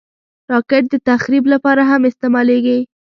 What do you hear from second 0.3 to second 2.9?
راکټ د تخریب لپاره هم استعمالېږي